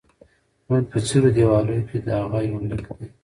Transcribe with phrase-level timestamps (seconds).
[0.65, 3.07] ژوند په څيرو دېوالو کې: هغه یونلیک دی